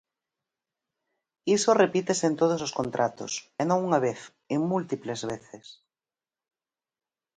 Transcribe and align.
Iso 1.57 1.79
repítese 1.83 2.25
en 2.29 2.35
todos 2.41 2.59
os 2.67 2.75
contratos, 2.79 3.31
e 3.61 3.63
non 3.69 3.79
unha 3.87 3.99
vez, 4.07 4.19
en 4.53 4.59
múltiples 4.71 5.21
veces. 5.31 5.65